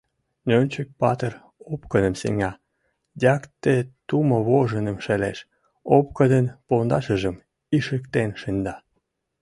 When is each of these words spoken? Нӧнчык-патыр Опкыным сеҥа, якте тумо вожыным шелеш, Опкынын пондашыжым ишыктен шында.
Нӧнчык-патыр 0.47 1.33
Опкыным 1.73 2.15
сеҥа, 2.21 2.51
якте 3.35 3.75
тумо 4.07 4.37
вожыным 4.47 4.97
шелеш, 5.05 5.37
Опкынын 5.95 6.45
пондашыжым 6.67 7.35
ишыктен 7.77 8.29
шында. 8.41 8.75